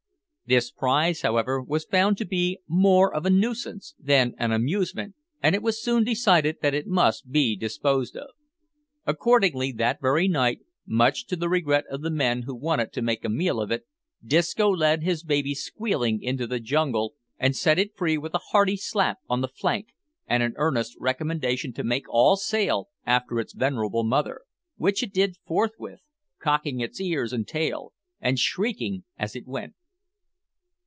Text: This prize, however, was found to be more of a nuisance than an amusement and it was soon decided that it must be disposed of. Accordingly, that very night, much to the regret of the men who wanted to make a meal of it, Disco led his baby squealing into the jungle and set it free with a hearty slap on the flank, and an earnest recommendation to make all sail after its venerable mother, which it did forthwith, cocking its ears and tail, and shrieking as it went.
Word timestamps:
This 0.43 0.69
prize, 0.69 1.21
however, 1.21 1.61
was 1.63 1.85
found 1.85 2.17
to 2.17 2.25
be 2.25 2.59
more 2.67 3.15
of 3.15 3.25
a 3.25 3.29
nuisance 3.29 3.95
than 3.97 4.35
an 4.37 4.51
amusement 4.51 5.15
and 5.41 5.55
it 5.55 5.63
was 5.63 5.81
soon 5.81 6.03
decided 6.03 6.57
that 6.61 6.73
it 6.73 6.87
must 6.87 7.31
be 7.31 7.55
disposed 7.55 8.17
of. 8.17 8.27
Accordingly, 9.07 9.71
that 9.71 10.01
very 10.01 10.27
night, 10.27 10.59
much 10.85 11.25
to 11.27 11.37
the 11.37 11.47
regret 11.47 11.85
of 11.89 12.01
the 12.01 12.11
men 12.11 12.41
who 12.41 12.53
wanted 12.53 12.91
to 12.91 13.01
make 13.01 13.23
a 13.23 13.29
meal 13.29 13.61
of 13.61 13.71
it, 13.71 13.87
Disco 14.25 14.67
led 14.69 15.03
his 15.03 15.23
baby 15.23 15.55
squealing 15.55 16.21
into 16.21 16.45
the 16.45 16.59
jungle 16.59 17.13
and 17.39 17.55
set 17.55 17.79
it 17.79 17.95
free 17.95 18.17
with 18.17 18.33
a 18.35 18.41
hearty 18.49 18.75
slap 18.75 19.19
on 19.29 19.39
the 19.39 19.47
flank, 19.47 19.93
and 20.27 20.43
an 20.43 20.51
earnest 20.57 20.97
recommendation 20.99 21.71
to 21.71 21.83
make 21.85 22.09
all 22.09 22.35
sail 22.35 22.89
after 23.05 23.39
its 23.39 23.53
venerable 23.53 24.03
mother, 24.03 24.41
which 24.75 25.01
it 25.01 25.13
did 25.13 25.37
forthwith, 25.47 26.01
cocking 26.41 26.81
its 26.81 26.99
ears 26.99 27.31
and 27.31 27.47
tail, 27.47 27.93
and 28.19 28.37
shrieking 28.37 29.05
as 29.17 29.33
it 29.33 29.47
went. 29.47 29.75